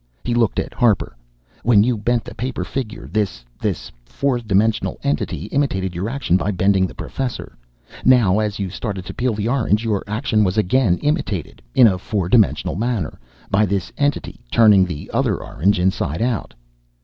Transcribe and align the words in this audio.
He 0.23 0.33
looked 0.33 0.57
at 0.57 0.73
Harper. 0.73 1.15
"When 1.61 1.83
you 1.83 1.95
bent 1.95 2.23
the 2.23 2.33
paper 2.33 2.63
figure 2.63 3.07
this 3.07 3.45
this 3.61 3.91
fourth 4.03 4.47
dimensional 4.47 4.97
entity 5.03 5.45
imitated 5.51 5.93
your 5.93 6.09
action 6.09 6.37
by 6.37 6.49
bending 6.49 6.87
the 6.87 6.95
Professor. 6.95 7.55
Now, 8.03 8.39
as 8.39 8.57
you 8.57 8.71
started 8.71 9.05
to 9.05 9.13
peel 9.13 9.35
the 9.35 9.47
orange, 9.47 9.85
your 9.85 10.03
action 10.07 10.43
was 10.43 10.57
again 10.57 10.97
imitated 11.03 11.61
in 11.75 11.85
a 11.85 11.99
four 11.99 12.29
dimensional 12.29 12.75
manner 12.75 13.19
by 13.51 13.63
this 13.67 13.91
entity 13.95 14.39
turning 14.51 14.85
the 14.85 15.07
other 15.13 15.37
orange 15.37 15.77
inside 15.77 16.23
out." 16.23 16.55